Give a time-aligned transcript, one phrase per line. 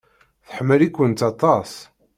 [0.47, 1.71] Tḥemmel-ikent aṭas.